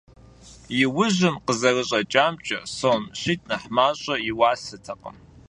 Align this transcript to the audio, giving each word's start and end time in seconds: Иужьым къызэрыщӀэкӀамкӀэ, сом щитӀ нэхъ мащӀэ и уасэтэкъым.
Иужьым 0.81 1.35
къызэрыщӀэкӀамкӀэ, 1.45 2.59
сом 2.75 3.01
щитӀ 3.19 3.45
нэхъ 3.49 3.67
мащӀэ 3.75 4.15
и 4.29 4.31
уасэтэкъым. 4.39 5.15